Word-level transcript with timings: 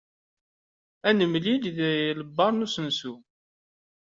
Ad 1.09 1.13
nemlil 1.17 1.57
deg 1.65 1.77
lbaṛ 2.21 2.51
n 2.53 2.65
usensu. 2.65 3.13